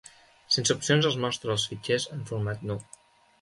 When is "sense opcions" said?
0.53-1.07